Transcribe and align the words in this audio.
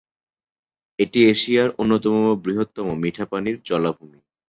এটি 0.99 1.19
এশিয়ার 1.31 1.69
অন্যতম 1.81 2.15
বৃহত্তম 2.43 2.87
মিঠাপানির 3.03 3.57
জলাভূমি। 3.65 4.19